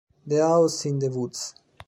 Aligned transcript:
The 0.25 0.37
House 0.39 0.83
in 0.87 0.97
the 0.97 1.11
Woods 1.11 1.53